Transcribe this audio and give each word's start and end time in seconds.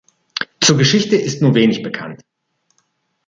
Zur 0.61 0.77
Geschichte 0.79 1.15
ist 1.15 1.43
nur 1.43 1.53
wenig 1.53 1.83
bekannt. 1.83 2.23